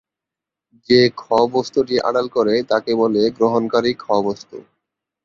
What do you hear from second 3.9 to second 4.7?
খ-বস্তু।